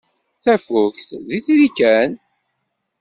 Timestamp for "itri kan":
1.37-2.11